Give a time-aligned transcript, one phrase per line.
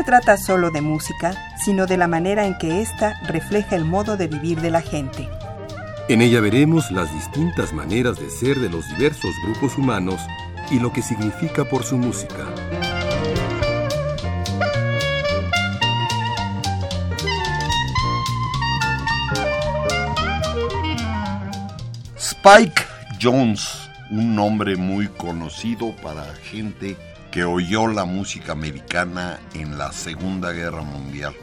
[0.00, 4.16] Se trata solo de música, sino de la manera en que ésta refleja el modo
[4.16, 5.28] de vivir de la gente.
[6.08, 10.18] En ella veremos las distintas maneras de ser de los diversos grupos humanos
[10.70, 12.46] y lo que significa por su música.
[22.16, 22.84] Spike
[23.20, 23.68] Jones,
[24.10, 26.96] un nombre muy conocido para gente
[27.30, 31.34] que oyó la música americana en la Segunda Guerra Mundial.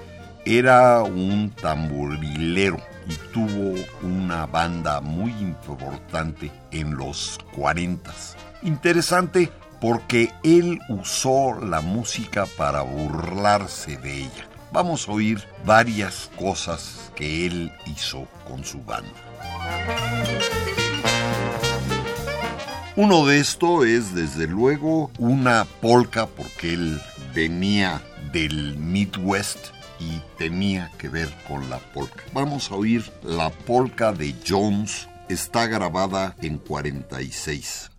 [0.45, 8.11] Era un tamborilero y tuvo una banda muy importante en los 40.
[8.63, 9.49] Interesante
[9.79, 14.47] porque él usó la música para burlarse de ella.
[14.71, 19.11] Vamos a oír varias cosas que él hizo con su banda.
[22.97, 26.99] Uno de estos es desde luego una polka porque él
[27.31, 28.01] venía
[28.33, 29.67] del Midwest
[29.99, 32.23] y tenía que ver con la polka.
[32.33, 35.07] Vamos a oír la polka de Jones.
[35.29, 37.91] Está grabada en 46.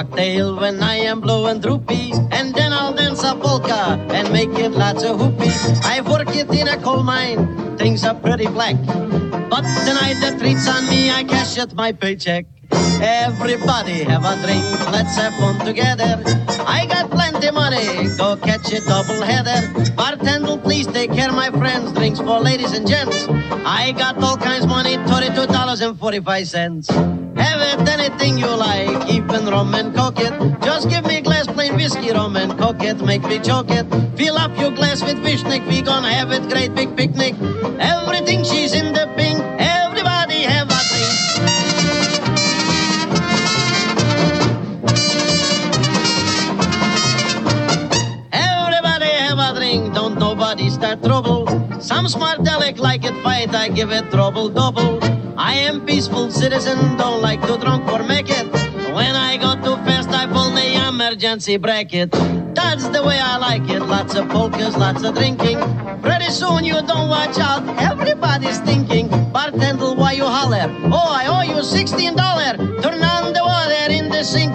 [0.00, 4.70] Cocktail when I am blowing droopy, and then I'll dance a polka and make it
[4.70, 5.52] lots of whoopee.
[5.84, 8.76] I work it in a coal mine, things are pretty black,
[9.50, 12.46] but the treats on me, I cash it my paycheck.
[13.02, 16.22] Everybody have a drink, let's have fun together.
[16.64, 19.60] I got plenty money, go catch a double header.
[19.96, 21.92] Bartender, please take care, of my friends.
[21.92, 23.26] Drinks for ladies and gents.
[23.64, 26.88] I got all kinds of money, thirty-two dollars and forty-five cents.
[28.00, 30.32] Anything you like, even rum and coke it.
[30.62, 33.84] Just give me a glass plain whiskey, rum and coke it, make me choke it.
[34.16, 37.34] Fill up your glass with Vishnik, we gonna have it great big picnic.
[37.78, 41.12] Everything she's in the pink, everybody have a drink.
[48.32, 51.46] Everybody have a drink, don't nobody start trouble.
[51.80, 55.19] Some smart aleck like it fight, I give it trouble double.
[55.42, 58.46] I am peaceful citizen, don't like to drunk or make it.
[58.92, 62.10] When I go too fast, I pull the emergency bracket.
[62.54, 63.80] That's the way I like it.
[63.80, 65.58] Lots of polkas, lots of drinking.
[66.02, 69.08] Pretty soon you don't watch out, everybody's thinking.
[69.32, 70.66] Bartender, why you holler?
[70.92, 72.58] Oh, I owe you sixteen dollar.
[72.82, 74.52] Turn on the water in the sink.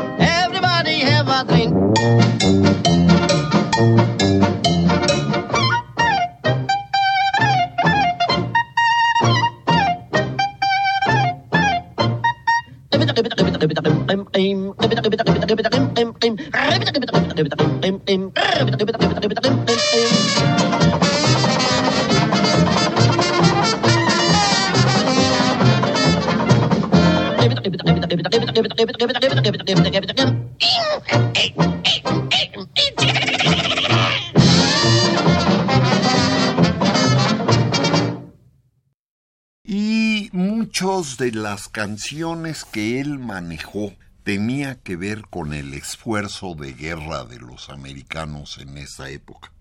[41.18, 47.40] De las canciones que él manejó tenía que ver con el esfuerzo de guerra de
[47.40, 49.52] los americanos en esa época.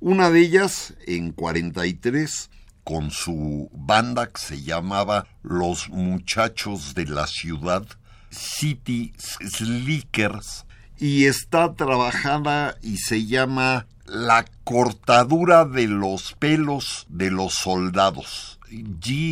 [0.00, 2.50] Una de ellas, en 43,
[2.84, 7.84] con su banda que se llamaba Los Muchachos de la Ciudad,
[8.30, 10.64] City Slickers,
[10.96, 18.57] y está trabajada y se llama La cortadura de los pelos de los soldados.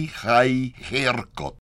[0.06, 1.56] High Haircut.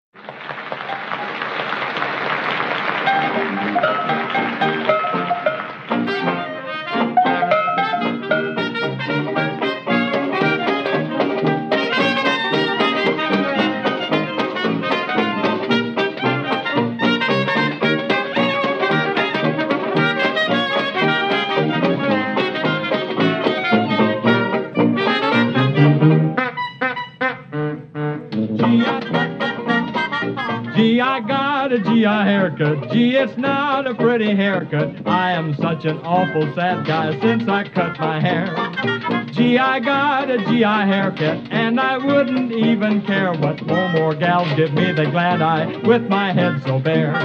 [31.77, 32.91] ji a haircut.
[32.91, 35.07] Gee, it's not a pretty haircut.
[35.07, 38.53] I am such an awful sad guy since I cut my hair.
[39.31, 44.47] Gee, I got a GI haircut, and I wouldn't even care what no more gals
[44.55, 47.15] give me the glad eye with my head so bare.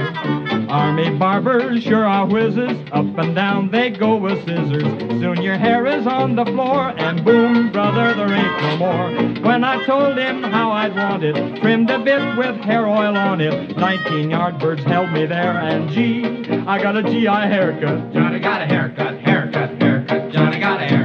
[0.69, 4.83] Army barbers sure are whizzes, up and down they go with scissors.
[5.19, 9.09] Soon your hair is on the floor, and boom, brother, there ain't no more.
[9.43, 13.41] When I told him how I'd want it, trimmed a bit with hair oil on
[13.41, 16.23] it, 19 yard held me there, and gee,
[16.67, 18.13] I got a GI haircut.
[18.13, 20.31] Johnny got a haircut, haircut, haircut.
[20.31, 20.98] Johnny got a haircut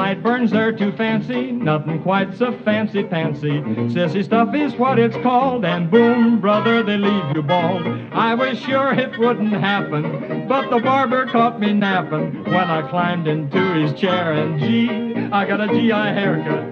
[0.00, 1.52] sideburns, they're too fancy.
[1.52, 3.60] Nothing quite so fancy pancy.
[3.92, 7.86] Sissy stuff is what it's called, and boom, brother, they leave you bald.
[8.10, 13.28] I was sure it wouldn't happen, but the barber caught me napping when I climbed
[13.28, 14.88] into his chair, and gee,
[15.30, 16.70] I got a GI haircut.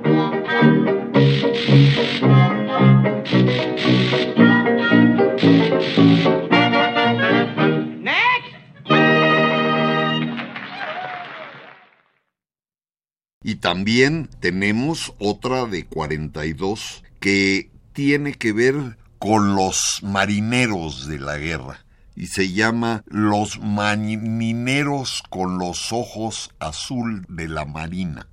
[13.49, 21.39] Y también tenemos otra de 42 que tiene que ver con los marineros de la
[21.39, 21.79] guerra
[22.15, 28.29] y se llama Los marineros con los ojos azul de la marina.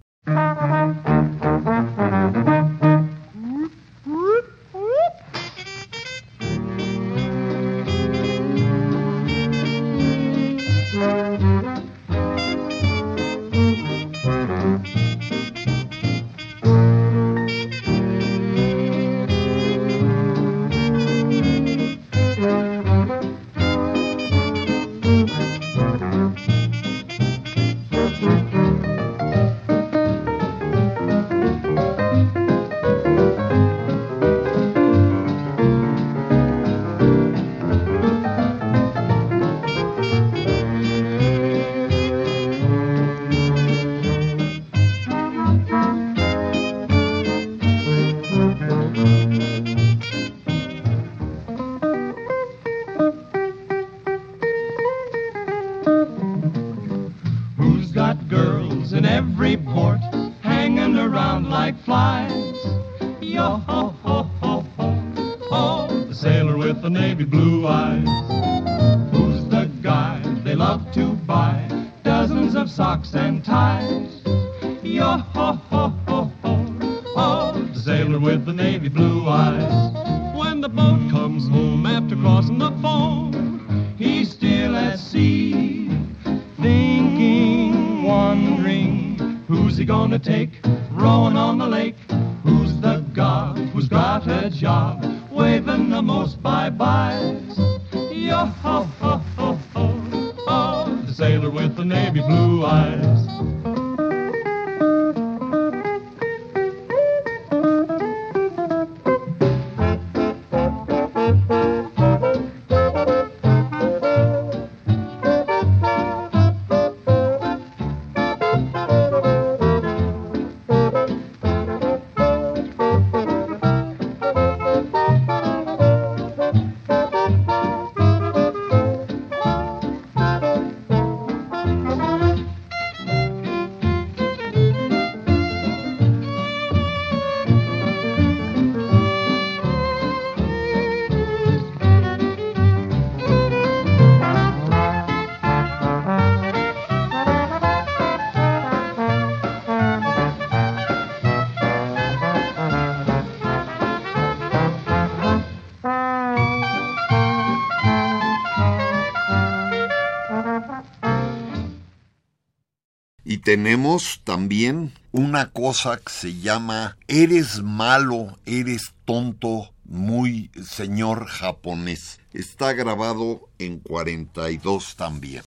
[163.45, 172.19] Tenemos también una cosa que se llama Eres malo, eres tonto, muy señor japonés.
[172.33, 175.43] Está grabado en 42 también.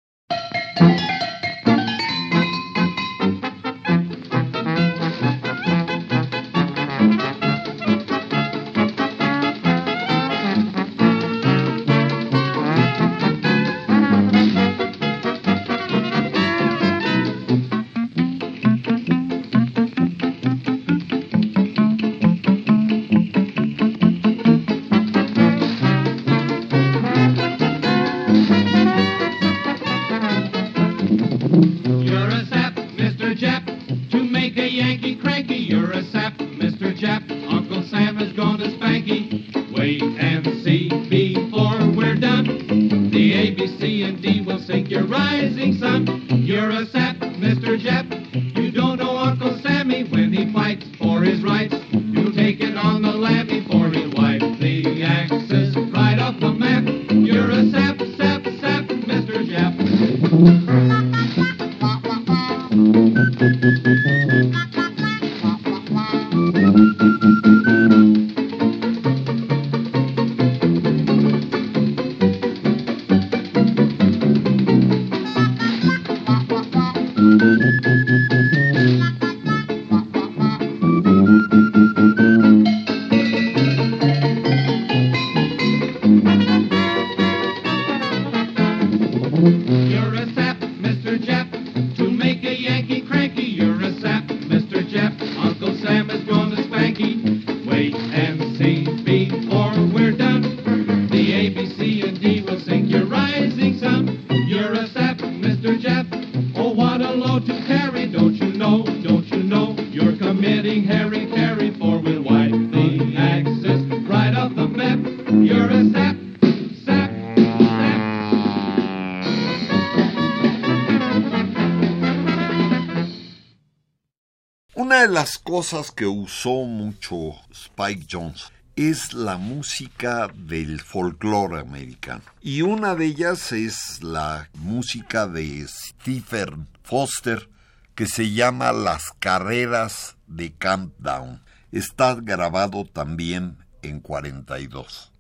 [125.16, 132.22] Las cosas que usó mucho Spike Jones es la música del folclore americano.
[132.42, 137.50] Y una de ellas es la música de Stephen Foster
[137.96, 141.42] que se llama Las carreras de Countdown.
[141.72, 145.14] Está grabado también en 42.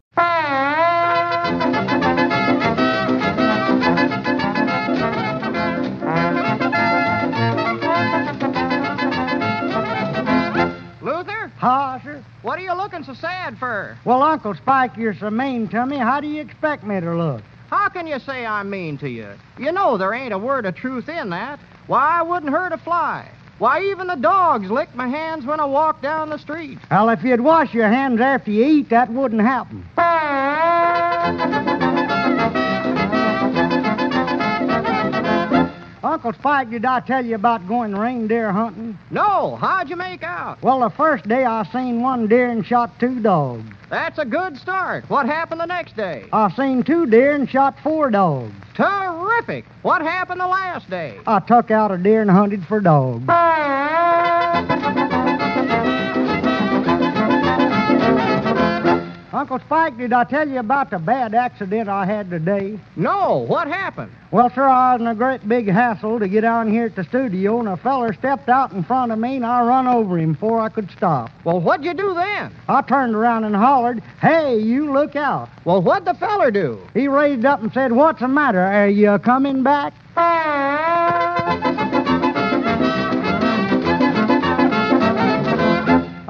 [11.65, 12.23] Ha, sir.
[12.43, 13.97] What are you looking so sad for?
[14.05, 15.97] Well, Uncle Spike, you're so mean to me.
[15.97, 17.41] How do you expect me to look?
[17.71, 19.31] How can you say I'm mean to you?
[19.57, 21.59] You know there ain't a word of truth in that.
[21.87, 23.27] Why, I wouldn't hurt a fly.
[23.57, 26.77] Why, even the dogs lick my hands when I walk down the street.
[26.91, 29.83] Well, if you'd wash your hands after you eat, that wouldn't happen.
[36.15, 38.97] Uncle Spike, did I tell you about going reindeer hunting?
[39.11, 40.63] No, how'd you make out?
[40.63, 43.65] Well, the first day I seen one deer and shot two dogs.
[43.89, 45.03] That's a good start.
[45.09, 46.23] What happened the next day?
[46.31, 48.53] I seen two deer and shot four dogs.
[48.75, 49.65] Terrific.
[49.81, 51.19] What happened the last day?
[51.27, 53.25] I took out a deer and hunted for dogs.
[59.35, 62.79] Uncle Spike, did I tell you about the bad accident I had today?
[62.95, 64.13] No, what happened?
[64.31, 67.03] Well, sir, I was in a great big hassle to get down here at the
[67.03, 70.31] studio, and a feller stepped out in front of me, and I run over him
[70.31, 71.31] before I could stop.
[71.43, 72.55] Well, what'd you do then?
[72.69, 75.49] I turned around and hollered, Hey, you look out.
[75.65, 76.79] Well, what'd the feller do?
[76.93, 78.61] He raised up and said, What's the matter?
[78.61, 79.93] Are you coming back?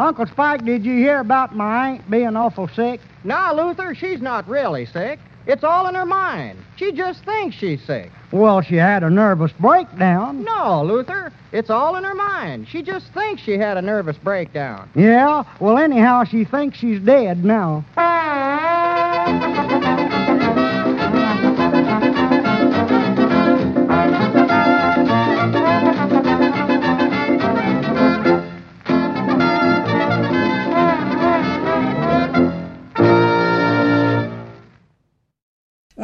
[0.06, 3.02] Uncle Spike, did you hear about my aunt being awful sick?
[3.24, 5.18] Now, Luther, she's not really sick.
[5.48, 6.60] It's all in her mind.
[6.76, 8.12] She just thinks she's sick.
[8.32, 10.44] Well, she had a nervous breakdown.
[10.44, 12.68] No, Luther, it's all in her mind.
[12.68, 14.92] She just thinks she had a nervous breakdown.
[14.94, 17.84] Yeah, well, anyhow, she thinks she's dead now.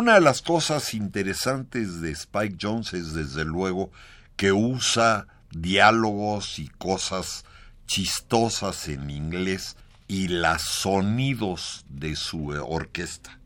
[0.02, 3.92] Una de las cosas interesantes de Spike Jones es desde luego
[4.36, 7.46] que usa diálogos y cosas
[7.86, 9.78] chistosas en inglés
[10.08, 13.40] y los sonidos de su orquesta.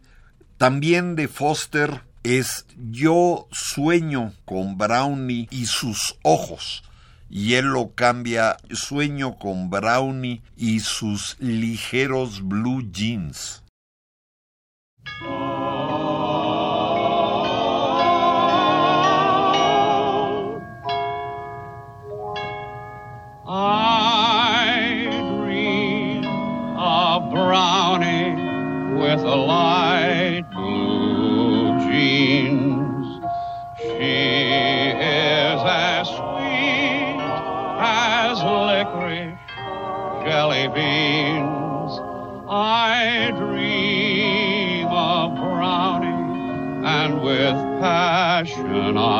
[0.55, 6.85] También de Foster es Yo sueño con Brownie y sus ojos.
[7.29, 13.61] Y él lo cambia Sueño con Brownie y sus ligeros blue jeans.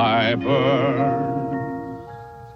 [0.06, 1.26] I burn.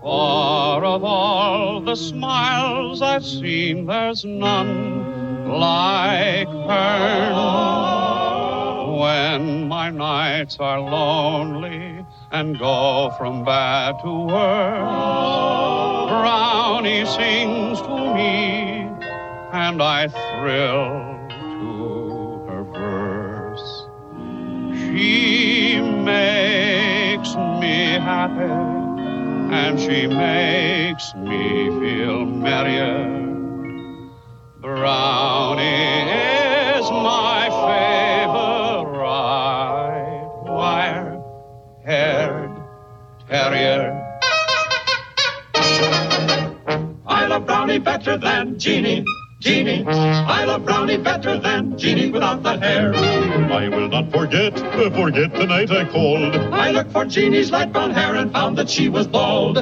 [0.02, 7.34] For of all the smiles I've seen, there's none like her.
[9.02, 18.88] When my nights are lonely and go from bad to worse, Brownie sings to me,
[19.54, 21.09] and I thrill
[28.20, 28.52] happy
[29.56, 32.98] and she makes me feel merrier.
[34.60, 36.02] Brownie
[36.76, 38.92] is my favorite
[40.52, 41.32] wire-haired
[43.30, 43.86] terrier.
[47.08, 49.06] I love Brownie better than Jeanie.
[49.40, 52.94] Jeanie, I love Brownie better than Jeanie without the hair.
[52.94, 56.36] I will not forget, forget the night I called.
[56.36, 59.58] I looked for Jeanie's light brown hair and found that she was bald.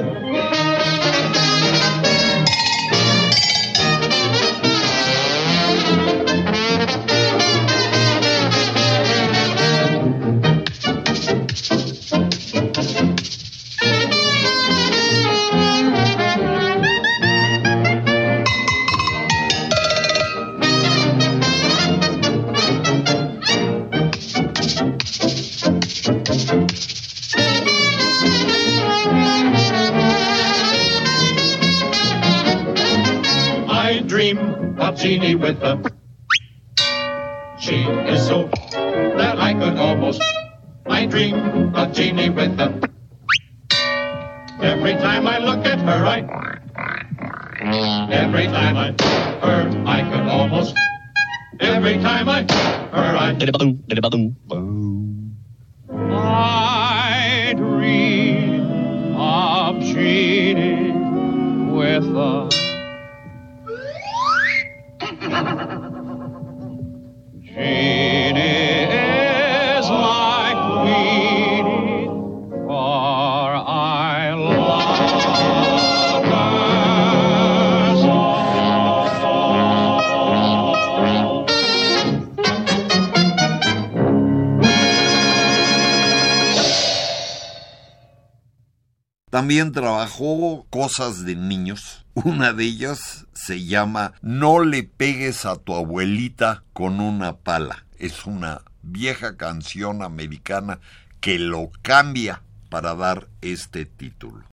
[90.70, 92.04] Cosas de niños.
[92.14, 97.86] Una de ellas se llama No le pegues a tu abuelita con una pala.
[97.98, 100.80] Es una vieja canción americana
[101.20, 104.44] que lo cambia para dar este título.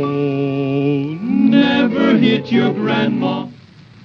[0.00, 0.39] Never
[2.20, 3.48] hit your grandma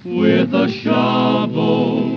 [0.02, 2.16] with a shovel.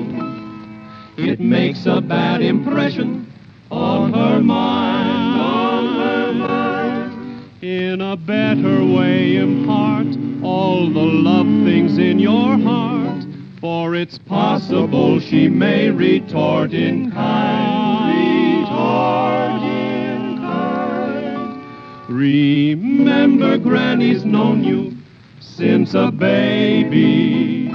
[1.17, 3.29] It makes a bad impression
[3.69, 5.41] on her mind.
[5.41, 7.63] On her mind.
[7.63, 10.07] In a better way, impart
[10.41, 13.25] all the love things in your heart.
[13.59, 18.61] For it's possible she may retort in kind.
[18.61, 21.61] Retort in kind.
[22.07, 24.98] Remember, Granny's known you
[25.39, 27.69] since a baby.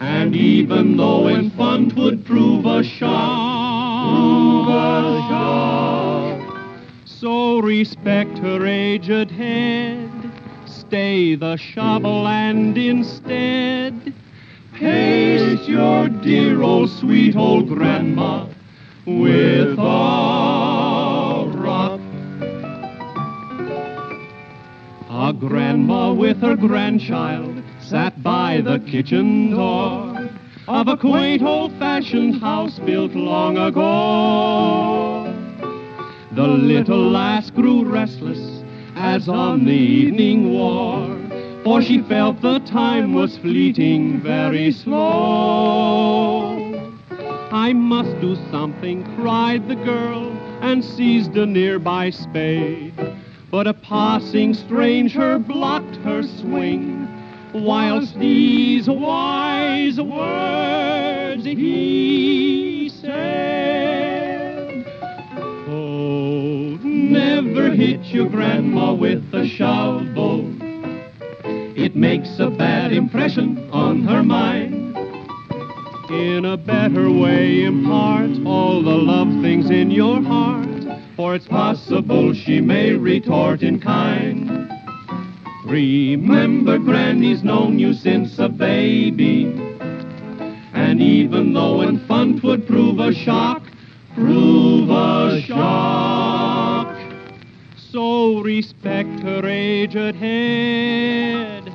[0.00, 4.30] And even though infant would prove a shock,
[7.04, 10.10] so respect her aged head.
[10.66, 14.14] Stay the shovel and instead
[14.80, 18.46] pace your dear old sweet old grandma
[19.04, 20.59] with a
[25.40, 30.28] grandma with her grandchild sat by the kitchen door
[30.68, 35.24] of a quaint old-fashioned house built long ago.
[36.32, 38.62] The little lass grew restless
[38.96, 41.18] as on the evening wore,
[41.64, 45.00] for she felt the time was fleeting very slow.
[47.50, 52.92] I must do something, cried the girl, and seized a nearby spade.
[53.50, 57.08] But a passing stranger blocked her swing,
[57.52, 64.86] whilst these wise words he said.
[65.68, 70.54] Oh, never hit your grandma with a shovel.
[71.76, 74.96] It makes a bad impression on her mind.
[76.08, 80.69] In a better way, impart all the love things in your heart,
[81.20, 84.72] for it's possible she may retort in kind.
[85.66, 89.44] Remember, Granny's known you since a baby.
[90.72, 93.70] And even though in fun 'twould prove a shock,
[94.14, 96.96] prove a shock.
[97.76, 101.70] So respect her aged head.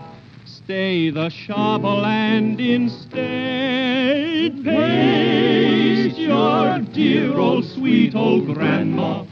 [0.46, 9.24] Stay the shovel and instead paste your dear old sweet old grandma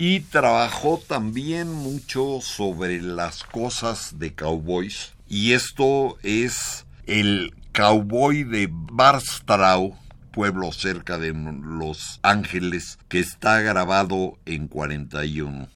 [0.00, 5.14] Y trabajó también mucho sobre las cosas de cowboys.
[5.26, 9.96] Y esto es el cowboy de Barstow,
[10.28, 15.68] pueblo cerca de Los Ángeles, que está grabado en 41.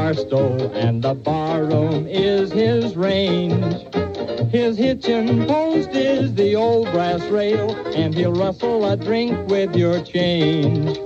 [0.00, 3.86] Old Barstow, and the barroom is his range.
[4.50, 10.02] His hitching post is the old brass rail, and he'll rustle a drink with your
[10.02, 10.98] change.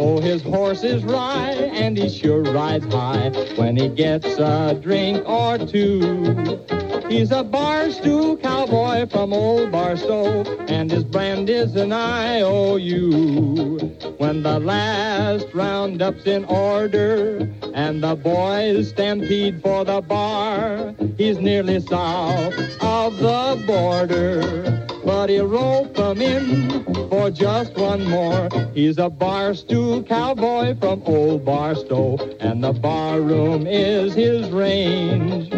[0.00, 5.28] Oh, his horse is rye, and he sure rides high when he gets a drink
[5.28, 6.77] or two.
[7.08, 13.78] He's a barstool cowboy from old Barstow, and his brand is an IOU.
[14.18, 21.80] When the last roundup's in order, and the boys stampede for the bar, he's nearly
[21.80, 24.86] south of the border.
[25.02, 28.50] But he'll rope 'em in for just one more.
[28.74, 35.50] He's a barstool cowboy from old Barstow, and the barroom is his range.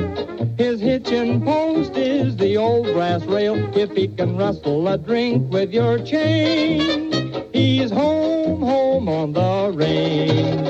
[0.61, 3.57] His hitching post is the old brass rail.
[3.75, 7.14] If he can rustle a drink with your change,
[7.55, 10.69] he's home, home on the range.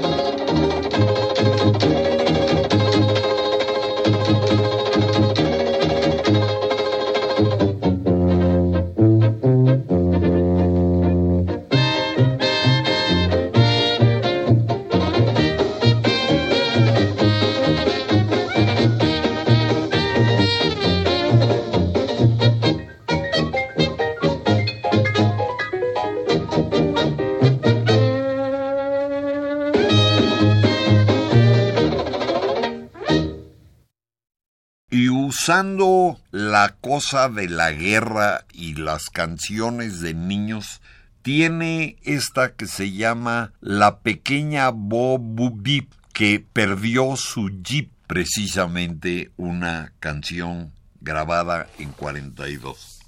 [35.50, 40.80] Usando la cosa de la guerra y las canciones de niños,
[41.22, 45.20] tiene esta que se llama La pequeña Bob
[45.56, 53.00] Bip, que perdió su jeep, precisamente una canción grabada en 42.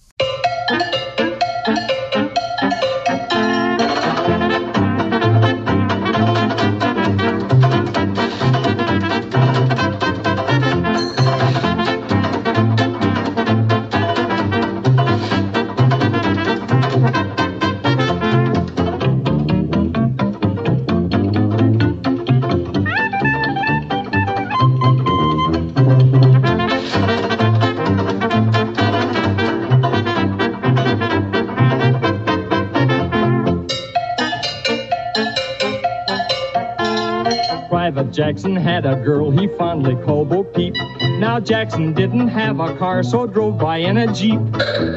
[38.32, 40.74] Jackson had a girl he fondly called Bo Peep.
[41.20, 44.40] Now Jackson didn't have a car, so drove by in a Jeep.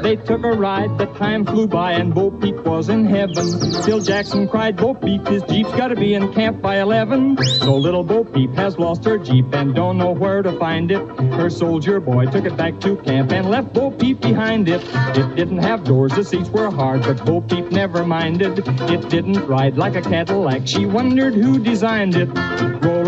[0.02, 3.60] They took a ride, the time flew by, and Bo Peep was in heaven.
[3.84, 7.36] Till Jackson cried, Bo Peep, his Jeep's gotta be in camp by 11.
[7.60, 11.06] So little Bo Peep has lost her Jeep and don't know where to find it.
[11.34, 14.82] Her soldier boy took it back to camp and left Bo Peep behind it.
[15.18, 18.60] It didn't have doors, the seats were hard, but Bo Peep never minded.
[18.90, 22.30] It didn't ride like a Cadillac, she wondered who designed it.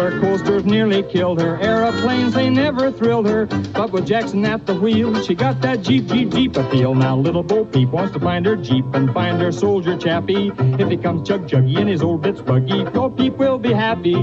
[0.07, 3.45] Roller coasters nearly killed her, aeroplanes they never thrilled her.
[3.45, 6.95] But with Jackson at the wheel, she got that Jeep, Jeep, Jeep appeal.
[6.95, 10.53] Now little Bo Peep wants to find her Jeep and find her soldier chappie.
[10.57, 14.15] If he comes chug chuggy in his old bits buggy, Bo Peep will be happy.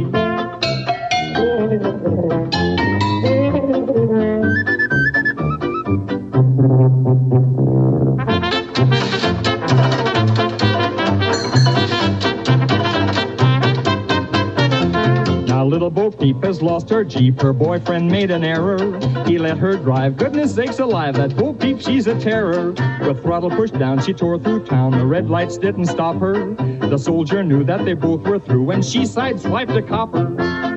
[15.95, 17.41] Now little Bo Peep has lost her Jeep.
[17.41, 18.99] Her boyfriend made an error.
[19.27, 20.17] He let her drive.
[20.17, 22.73] Goodness sakes alive, that Bo Peep, she's a terror.
[23.01, 24.93] With throttle pushed down, she tore through town.
[24.93, 26.55] The red lights didn't stop her.
[26.55, 30.74] The soldier knew that they both were through, and she sideswiped a copper.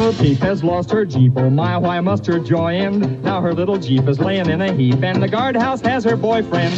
[0.00, 1.34] Little Peep has lost her Jeep.
[1.36, 3.22] Oh my, why must her joy end?
[3.22, 6.74] Now her little Jeep is laying in a heap, and the guardhouse has her boyfriend.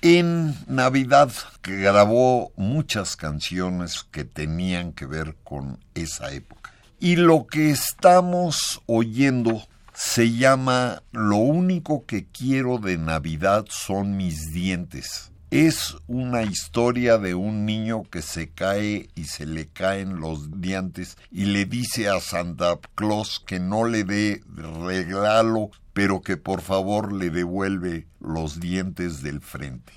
[0.00, 6.55] En Navidad que grabó muchas canciones que tenían que ver con esa época.
[6.98, 14.52] Y lo que estamos oyendo se llama Lo único que quiero de Navidad son mis
[14.52, 15.30] dientes.
[15.50, 21.18] Es una historia de un niño que se cae y se le caen los dientes
[21.30, 27.12] y le dice a Santa Claus que no le dé regalo, pero que por favor
[27.12, 29.92] le devuelve los dientes del frente.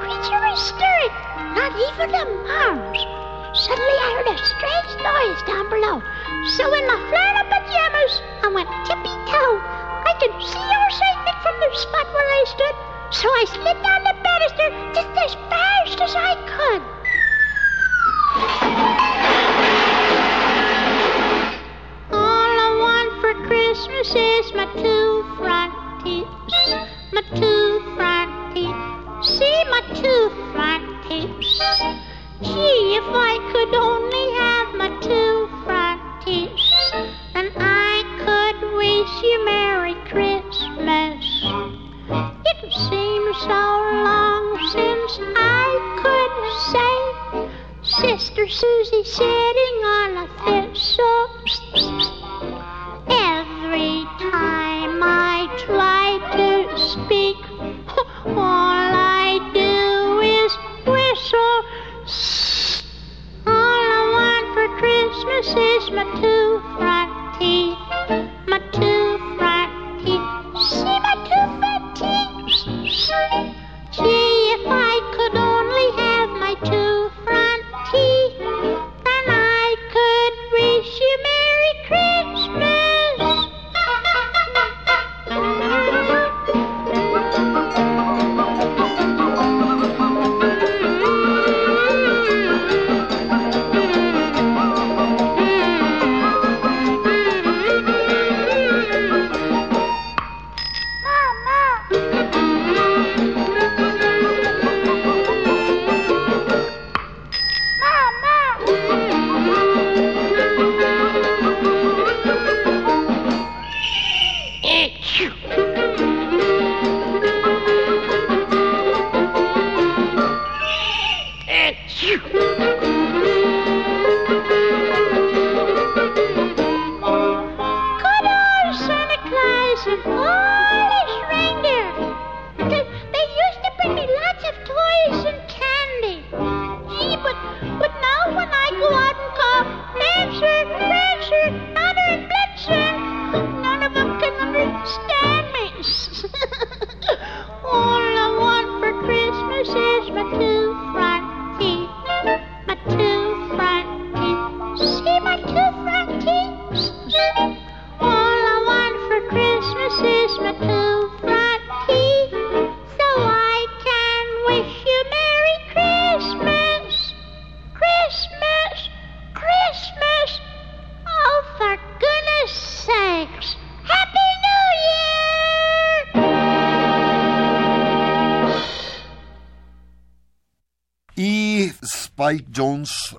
[0.00, 1.14] Creature was stirring,
[1.54, 3.02] not even a mouse.
[3.54, 6.02] Suddenly I heard a strange noise down below.
[6.56, 9.56] So in my flannel pajamas, I went tippy-toe.
[10.06, 12.76] I could see your Saint Nick from the spot where I stood,
[13.10, 16.82] so I slid down the banister just as fast as I could.
[22.12, 25.72] All I want for Christmas is my two front
[26.04, 26.28] teeth,
[27.12, 29.07] my two front teeth.
[29.20, 31.28] See my two front teeth.
[32.40, 34.17] Gee, if I could only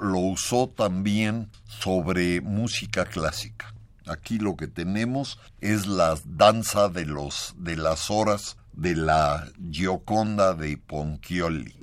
[0.01, 3.73] Lo usó también sobre música clásica.
[4.07, 7.05] Aquí lo que tenemos es la danza de
[7.57, 11.75] de las horas de la Gioconda de Ponchioli.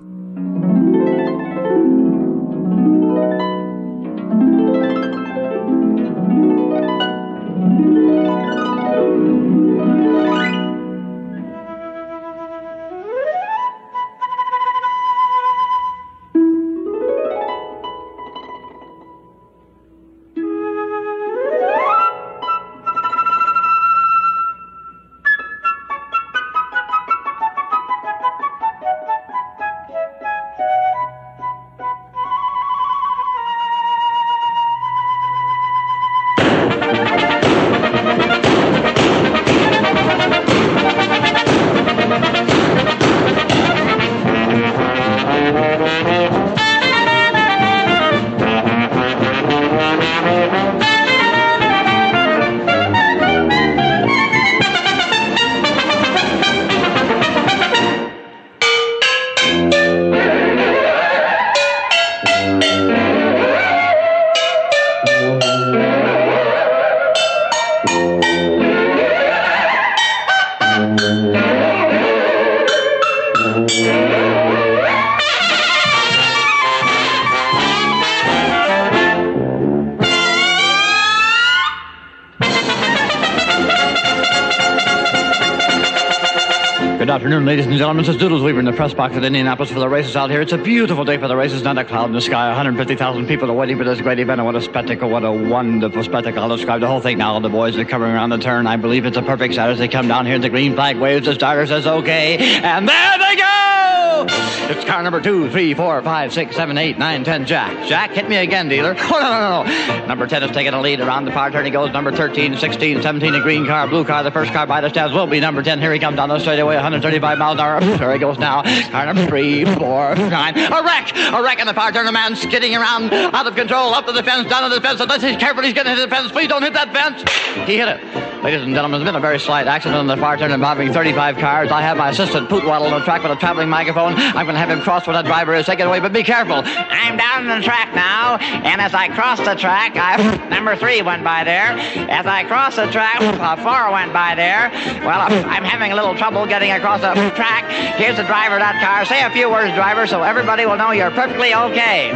[87.46, 88.04] Ladies and gentlemen.
[88.04, 90.40] Is Doodles Weaver in the press box at Indianapolis for the races out here.
[90.40, 92.48] It's a beautiful day for the races, not a cloud in the sky.
[92.48, 96.42] 150,000 people are waiting for this great event, what a spectacle, what a wonderful spectacle.
[96.42, 97.38] I'll describe the whole thing now.
[97.38, 98.66] The boys are coming around the turn.
[98.66, 100.40] I believe it's a perfect start as they come down here.
[100.40, 101.26] The green flag waves.
[101.26, 103.95] The starter says okay, and there they go!
[104.24, 107.44] It's car number two, three, four, five, six, seven, eight, nine, ten.
[107.46, 107.86] Jack.
[107.86, 108.96] Jack, hit me again, dealer.
[108.98, 110.06] Oh, no, no, no, no.
[110.06, 111.64] Number 10 is taking a lead around the far turn.
[111.64, 114.22] He goes number 13, 16, 17, a green car, blue car.
[114.22, 115.80] The first car by the stands will be number 10.
[115.80, 117.80] Here he comes down the straightaway, 135 miles an hour.
[118.06, 118.62] There he goes now.
[118.90, 120.56] Car number three, four, nine.
[120.56, 121.16] A wreck!
[121.16, 122.06] A wreck in the far turn.
[122.06, 125.00] A man skidding around, out of control, up to the fence, down to the fence.
[125.00, 126.30] Unless he's careful, he's to hit the fence.
[126.30, 127.22] Please don't hit that fence.
[127.66, 128.35] He hit it.
[128.46, 131.38] Ladies and gentlemen, there's been a very slight accident in the far turn involving 35
[131.38, 131.72] cars.
[131.72, 134.14] I have my assistant Pootwaddle on the track with a traveling microphone.
[134.14, 135.66] I'm going to have him cross where that driver is.
[135.66, 136.62] Take it away, but be careful.
[136.64, 141.02] I'm down in the track now, and as I cross the track, I number three
[141.02, 141.72] went by there.
[142.08, 144.70] As I cross the track, uh, four went by there.
[145.02, 147.64] Well, I'm having a little trouble getting across the track.
[147.98, 149.04] Here's the driver of that car.
[149.06, 152.12] Say a few words, driver, so everybody will know you're perfectly okay.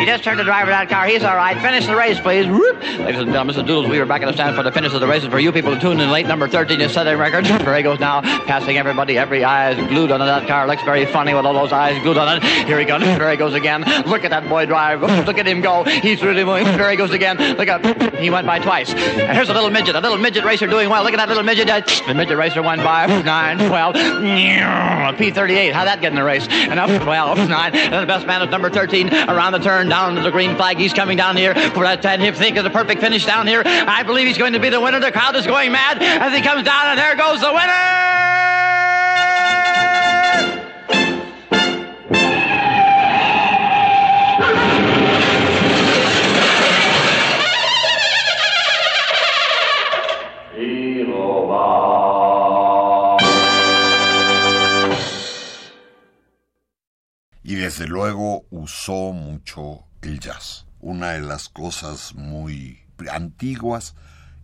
[0.00, 1.04] You just turned the driver of that car.
[1.06, 1.60] He's all right.
[1.60, 2.46] Finish the race, please.
[2.46, 2.80] Whoop.
[2.80, 3.66] Ladies and gentlemen, Mr.
[3.66, 5.28] Doodles, we are back in the stand for the finish of the races.
[5.28, 7.48] For you people who tuned in late, number 13 is setting records.
[7.48, 9.18] Here he goes now, passing everybody.
[9.18, 10.66] Every eye is glued onto that car.
[10.66, 12.44] Looks very funny with all those eyes glued on it.
[12.66, 13.02] Here he goes.
[13.02, 13.82] Here he goes again.
[14.06, 15.02] Look at that boy drive.
[15.02, 15.84] Look at him go.
[15.84, 16.64] He's really moving.
[16.66, 17.36] Here he goes again.
[17.58, 18.94] Look at He went by twice.
[18.94, 19.96] And here's a little midget.
[19.96, 21.04] A little midget racer doing well.
[21.04, 21.66] Look at that little midget.
[22.06, 23.58] The midget racer went by 9,
[25.16, 25.34] 12.
[25.34, 25.72] P38.
[25.72, 26.46] How'd that get in the race?
[26.48, 27.74] And up 12, 9.
[27.74, 29.12] And the best man is number 13.
[29.12, 30.78] Around the turn, down to the green flag.
[30.78, 32.20] He's coming down here for that 10.
[32.20, 33.62] Him think of the perfect finish down here.
[33.64, 35.00] I believe he's going to be the winner.
[35.00, 38.69] The crowd is going mad as he comes down, and there goes the winner!
[57.70, 60.66] Desde luego usó mucho el jazz.
[60.80, 62.80] Una de las cosas muy
[63.12, 63.94] antiguas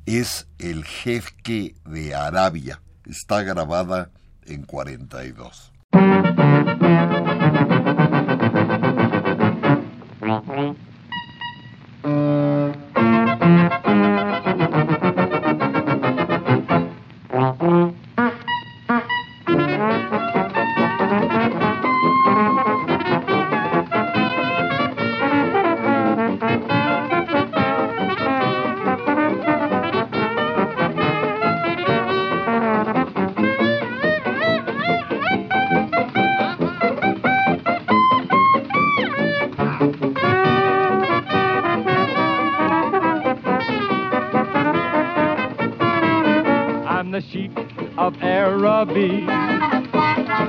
[0.07, 2.81] es el jefe de Arabia.
[3.05, 4.13] Está grabada
[4.45, 5.73] en 42.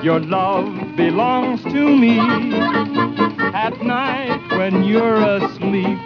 [0.07, 2.17] Your love belongs to me.
[3.53, 5.99] At night when you're asleep,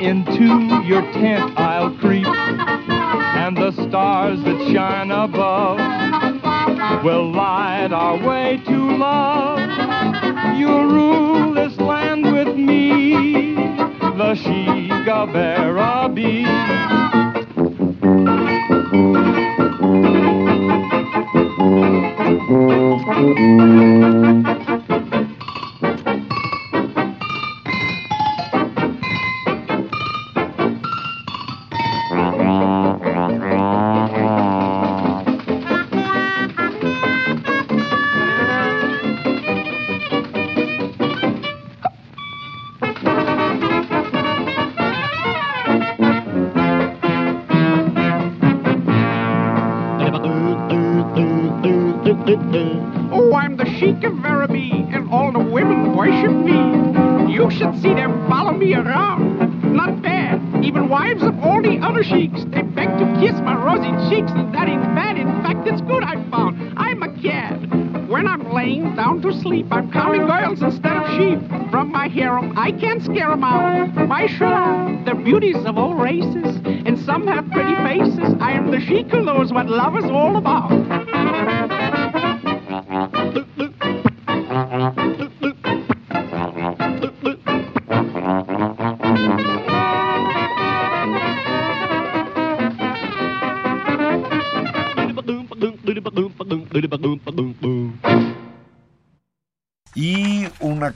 [0.00, 5.76] into your tent I'll creep, and the stars that shine above
[7.04, 10.56] will light our way to love.
[10.56, 13.56] You'll rule this land with me,
[14.00, 16.95] the Shigabera bee.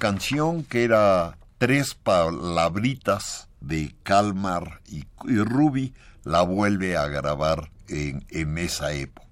[0.00, 5.94] canción que era tres palabritas de Calmar y, Ruby
[6.24, 9.29] la vuelve a grabar en esa época.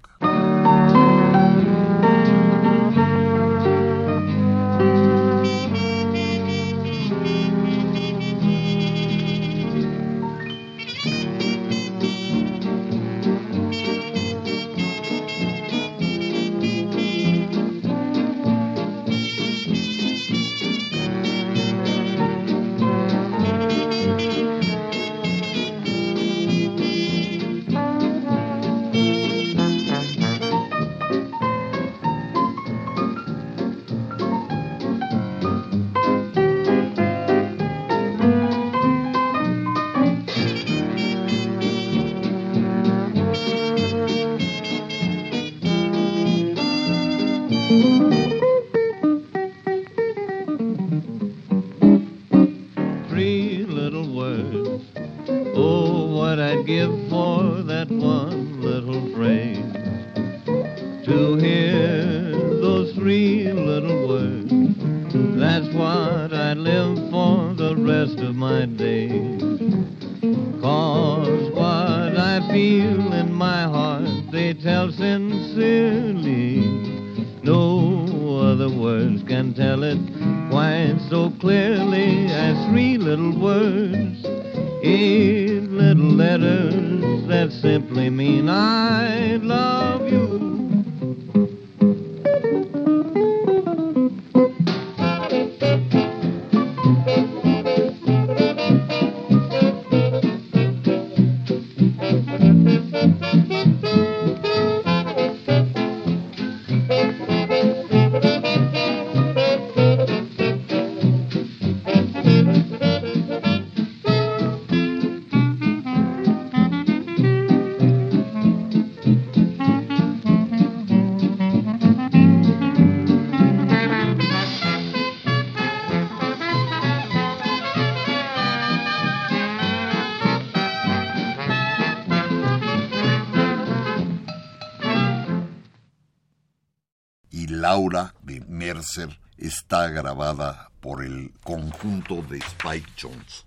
[139.37, 143.45] Está grabada por el conjunto de Spike Jones.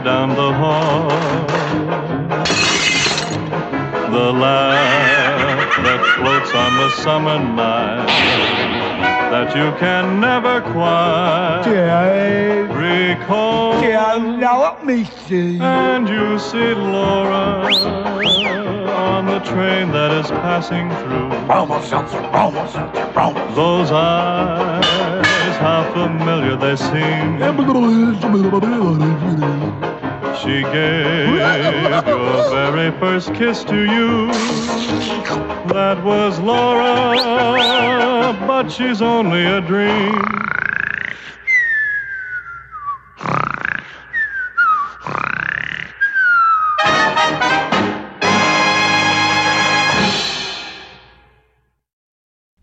[0.00, 1.08] Down the hall.
[4.10, 8.06] The laugh that floats on the summer night
[9.30, 11.64] that you can never quite
[12.70, 13.82] recall.
[14.40, 15.58] now let me see.
[15.60, 17.68] And you see Laura
[18.88, 21.28] on the train that is passing through.
[23.54, 27.38] Those eyes, how familiar they seem.
[30.42, 31.34] She gave
[32.06, 34.28] your very first kiss to you.
[35.68, 40.14] That was Laura, but she's only a dream.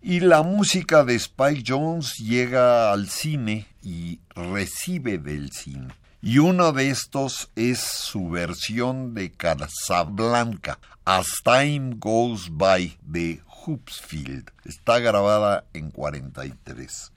[0.01, 5.89] Y la música de Spike Jones llega al cine y recibe del cine.
[6.27, 14.49] Y uno de estos es su versión de Casablanca, As Time Goes By, de Hoopsfield.
[14.65, 17.11] Está grabada en 43.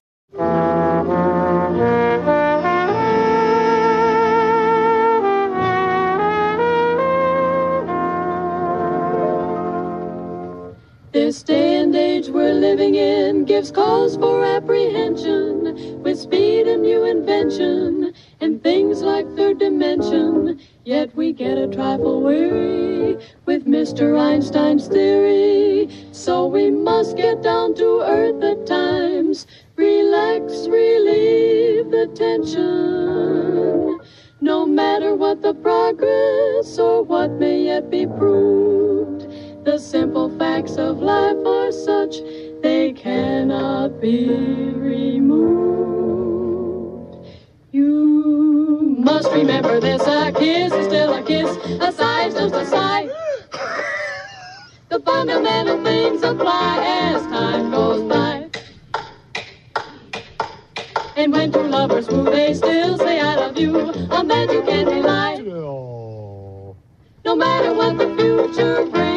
[11.13, 17.07] This day and age we're living in gives cause for apprehension with speed and new
[17.07, 20.61] invention and things like third dimension.
[20.85, 24.19] Yet we get a trifle weary with Mr.
[24.19, 25.89] Einstein's theory.
[26.13, 33.99] So we must get down to earth at times, relax, relieve the tension.
[34.41, 39.27] No matter what the progress or what may yet be proved.
[39.65, 42.21] The simple facts of life are such
[42.63, 44.29] they cannot be
[44.75, 45.68] removed.
[49.19, 51.51] Must remember this a kiss is still a kiss,
[51.81, 53.09] a sigh is just a sigh.
[54.91, 58.49] The fundamental things apply as time goes by.
[61.17, 63.77] And when two lovers woo, they still say I love you,
[64.13, 65.39] on that you can rely.
[67.25, 69.08] No matter what the future brings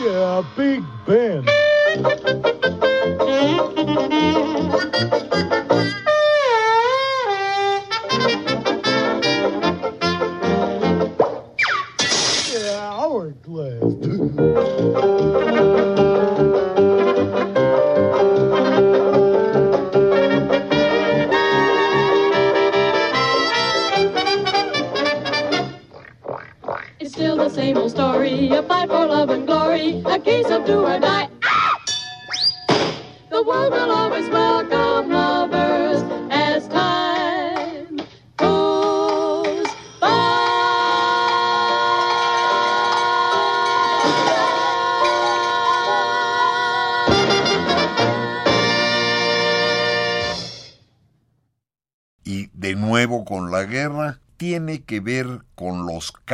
[0.00, 1.44] Yeah, Big Ben.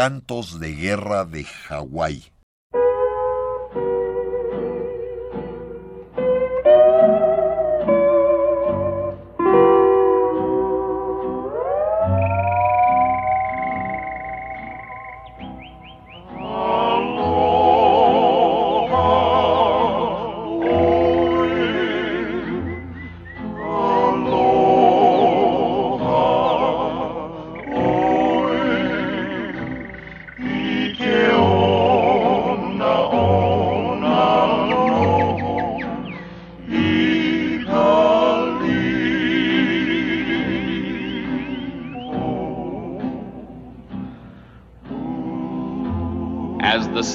[0.04, 2.33] Cantos de guerra de Hawái.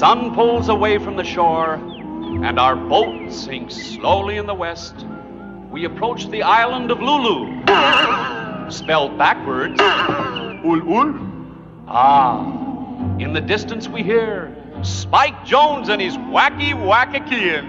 [0.00, 1.74] Sun pulls away from the shore
[2.42, 5.04] and our boat sinks slowly in the west,
[5.70, 7.60] we approach the island of Lulu.
[8.70, 9.78] spelled backwards.
[9.78, 11.14] ul ul.
[11.86, 12.40] Ah,
[13.18, 17.68] in the distance we hear Spike Jones and his wacky wackakians.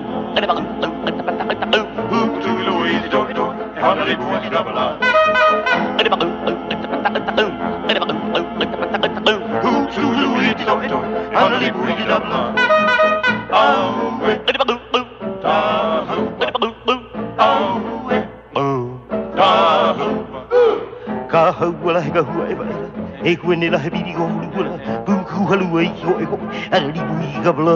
[23.26, 24.70] e kwene la hebidi go hula
[25.04, 26.36] bum ku halu e ko e ko
[26.70, 27.74] ala di bui ga bla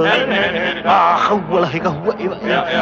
[0.84, 2.14] ah wala he ga wa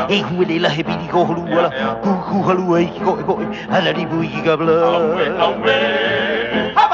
[0.09, 1.71] e kwene la hebidi go hula
[2.03, 3.35] ku ku halu e ko e ko
[3.73, 5.73] ala di bui ga bla haba haba
[6.79, 6.88] haba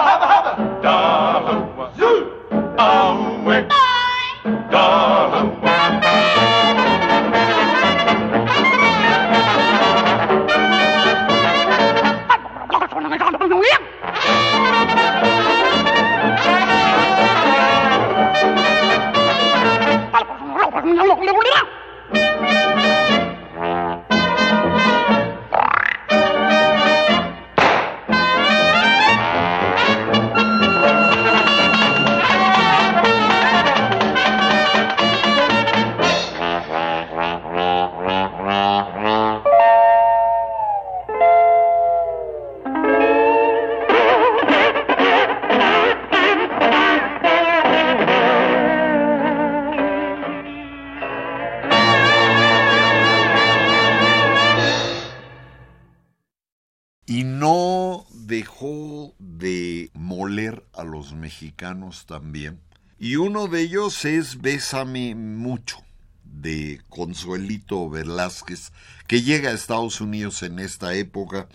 [57.06, 62.60] Y no dejó de moler a los mexicanos también.
[62.98, 65.78] Y uno de ellos es Bésame mucho,
[66.24, 68.72] de Consuelito Velázquez,
[69.06, 71.48] que llega a Estados Unidos en esta época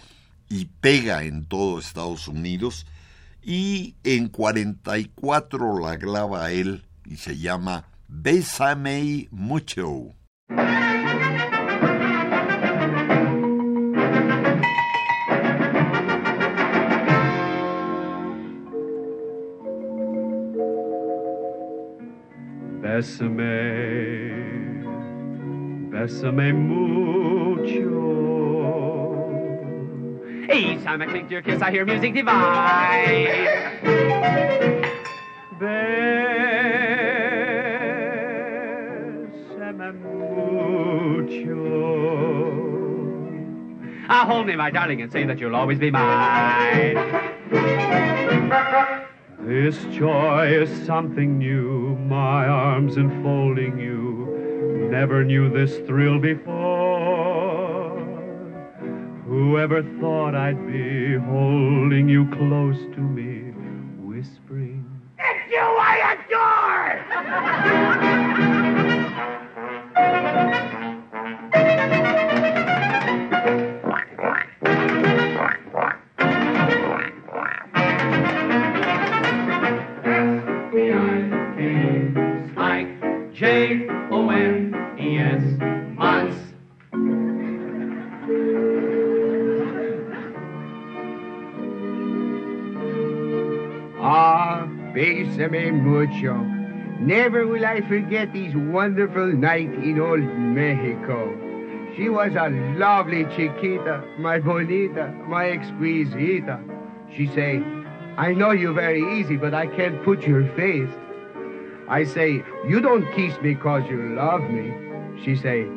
[0.50, 2.86] y pega en todo Estados Unidos.
[3.42, 10.14] Y en 44 la graba él y se llama Bésame mucho.
[23.00, 24.84] Bésame,
[25.90, 27.96] bésame mucho.
[30.54, 33.30] Each time I cling to your kiss, I hear music divine.
[35.62, 36.44] Bésame
[40.84, 41.56] mucho.
[44.10, 46.98] Ah, hold me, my darling, and say that you'll always be mine.
[49.42, 54.90] This joy is something new, my arms enfolding you.
[54.92, 57.98] Never knew this thrill before.
[59.26, 63.29] Whoever thought I'd be holding you close to me,
[94.02, 96.34] Ah, bésame mucho.
[97.02, 101.36] Never will I forget this wonderful night in old Mexico.
[101.98, 106.64] She was a lovely chiquita, my bonita, my exquisita.
[107.14, 107.62] She say,
[108.16, 110.90] I know you very easy, but I can't put your face.
[111.90, 114.72] I say, you don't kiss me cause you love me.
[115.26, 115.68] She say,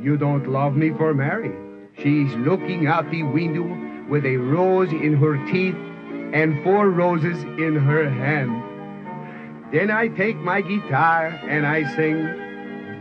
[0.00, 1.52] you don't love me for Mary.
[1.96, 3.66] She's looking out the window
[4.08, 5.74] with a rose in her teeth
[6.32, 8.62] and four roses in her hand.
[9.72, 12.16] Then I take my guitar and I sing,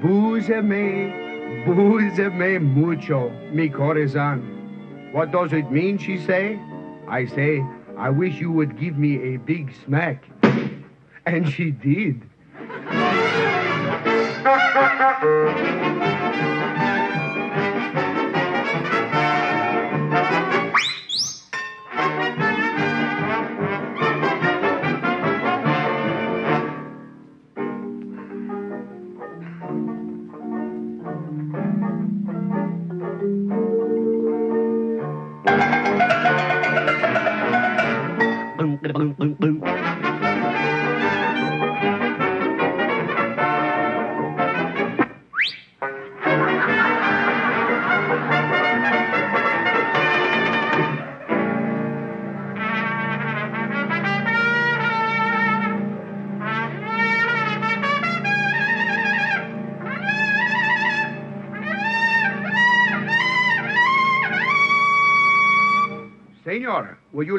[0.01, 5.11] Búzame, búzame mucho, mi corazón.
[5.13, 6.59] What does it mean, she say?
[7.07, 7.63] I say,
[7.97, 10.23] I wish you would give me a big smack.
[11.25, 12.21] And she did.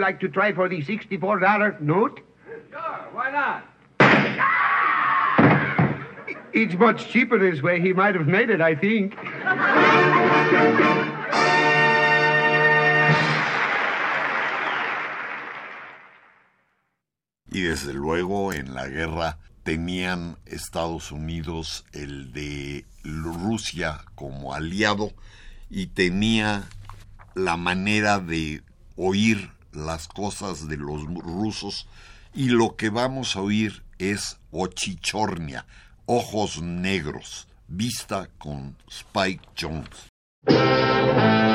[0.09, 2.20] Like to try for the $64 note?
[2.70, 2.80] Sure,
[3.12, 3.64] why not?
[6.50, 7.78] It's much cheaper this way.
[7.78, 9.14] He might have made it, I think.
[17.50, 25.12] Y desde luego en la guerra tenían Estados Unidos el de Rusia como aliado
[25.68, 26.64] y tenía
[27.34, 28.62] la manera de
[28.96, 31.86] oír las cosas de los rusos
[32.34, 35.66] y lo que vamos a oír es Ochichornia,
[36.06, 41.47] ojos negros, vista con Spike Jones.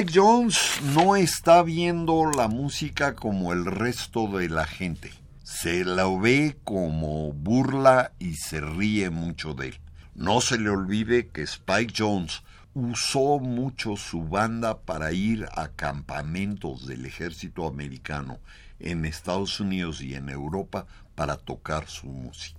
[0.00, 5.12] Spike Jones no está viendo la música como el resto de la gente.
[5.42, 9.80] Se la ve como burla y se ríe mucho de él.
[10.14, 12.42] No se le olvide que Spike Jones
[12.72, 18.38] usó mucho su banda para ir a campamentos del ejército americano
[18.78, 22.58] en Estados Unidos y en Europa para tocar su música.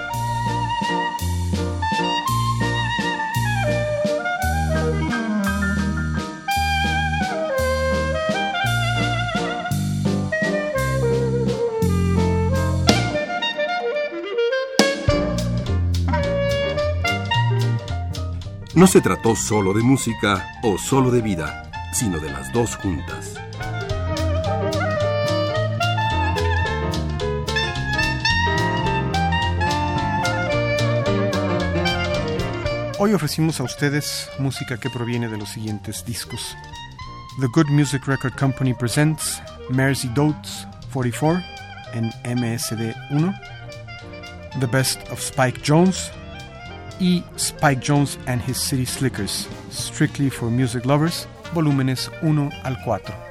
[18.81, 23.35] No se trató solo de música o solo de vida, sino de las dos juntas.
[32.97, 36.57] Hoy ofrecimos a ustedes música que proviene de los siguientes discos.
[37.39, 41.39] The Good Music Record Company presents Mersey Dotes 44
[41.93, 43.33] en MSD 1,
[44.59, 46.11] The Best of Spike Jones
[47.01, 53.30] y Spike Jones and His City Slickers, Strictly for Music Lovers, volúmenes 1 al 4.